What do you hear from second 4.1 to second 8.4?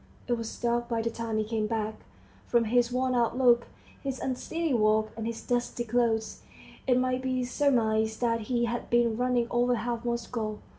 unsteady walk, and his dusty clothes, it might be surmised that